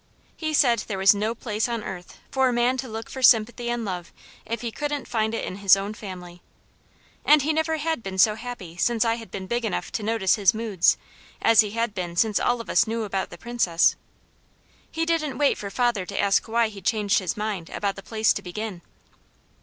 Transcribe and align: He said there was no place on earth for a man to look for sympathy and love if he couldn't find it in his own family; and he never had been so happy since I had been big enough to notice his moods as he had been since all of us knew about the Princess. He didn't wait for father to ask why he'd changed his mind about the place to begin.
He 0.35 0.55
said 0.55 0.85
there 0.87 0.97
was 0.97 1.13
no 1.13 1.35
place 1.35 1.69
on 1.69 1.83
earth 1.83 2.17
for 2.31 2.49
a 2.49 2.53
man 2.53 2.75
to 2.77 2.87
look 2.87 3.07
for 3.07 3.21
sympathy 3.21 3.69
and 3.69 3.85
love 3.85 4.11
if 4.47 4.61
he 4.61 4.71
couldn't 4.71 5.07
find 5.07 5.35
it 5.35 5.45
in 5.45 5.57
his 5.57 5.77
own 5.77 5.93
family; 5.93 6.41
and 7.23 7.43
he 7.43 7.53
never 7.53 7.77
had 7.77 8.01
been 8.01 8.17
so 8.17 8.33
happy 8.33 8.77
since 8.77 9.05
I 9.05 9.13
had 9.17 9.29
been 9.29 9.45
big 9.45 9.63
enough 9.63 9.91
to 9.91 10.01
notice 10.01 10.37
his 10.37 10.55
moods 10.55 10.97
as 11.39 11.59
he 11.59 11.69
had 11.77 11.93
been 11.93 12.15
since 12.15 12.39
all 12.39 12.59
of 12.59 12.67
us 12.67 12.87
knew 12.87 13.03
about 13.03 13.29
the 13.29 13.37
Princess. 13.37 13.95
He 14.89 15.05
didn't 15.05 15.37
wait 15.37 15.55
for 15.55 15.69
father 15.69 16.07
to 16.07 16.19
ask 16.19 16.47
why 16.47 16.69
he'd 16.69 16.83
changed 16.83 17.19
his 17.19 17.37
mind 17.37 17.69
about 17.69 17.95
the 17.95 18.01
place 18.01 18.33
to 18.33 18.41
begin. 18.41 18.81